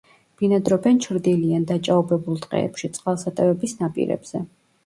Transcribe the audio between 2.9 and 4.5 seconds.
წყალსატევების ნაპირებზე.